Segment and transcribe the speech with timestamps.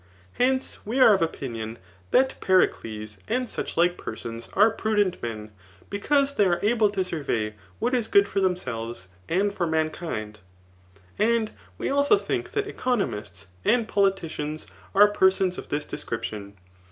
[0.39, 1.77] Hence we are of opinion
[2.09, 5.51] that Pe* ricles, and such like persons, are prudent men,
[5.91, 10.39] because they are able to survey what is good for themselves, and for mankind;
[11.19, 16.57] and we also think that economists and po^ litidans are persons of this description.